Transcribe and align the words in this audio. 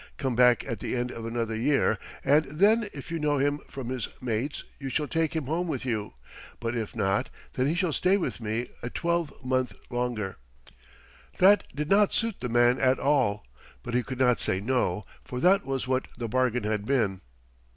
Come 0.17 0.35
back 0.35 0.65
at 0.67 0.79
the 0.79 0.95
end 0.95 1.11
of 1.11 1.27
another 1.27 1.55
year, 1.55 1.99
and 2.25 2.43
then 2.45 2.89
if 2.91 3.11
you 3.11 3.19
know 3.19 3.37
him 3.37 3.59
from 3.69 3.89
his 3.89 4.07
mates 4.19 4.63
you 4.79 4.89
shall 4.89 5.07
take 5.07 5.35
him 5.35 5.45
home 5.45 5.67
with 5.67 5.85
you, 5.85 6.15
but 6.59 6.75
if 6.75 6.95
not 6.95 7.29
then 7.53 7.67
he 7.67 7.75
shall 7.75 7.93
stay 7.93 8.17
with 8.17 8.41
me 8.41 8.69
a 8.81 8.89
twelvemonth 8.89 9.73
longer." 9.91 10.37
That 11.37 11.67
did 11.75 11.91
not 11.91 12.15
suit 12.15 12.37
the 12.39 12.49
man 12.49 12.79
at 12.79 12.97
all, 12.97 13.45
but 13.83 13.93
he 13.93 14.01
could 14.01 14.17
not 14.17 14.39
say 14.39 14.59
no, 14.59 15.05
for 15.23 15.39
that 15.39 15.67
was 15.67 15.87
what 15.87 16.07
the 16.17 16.27
bargain 16.27 16.63
had 16.63 16.83
been. 16.87 17.21